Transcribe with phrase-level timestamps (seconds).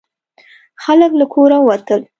[0.83, 2.01] خلک له کوره ووتل.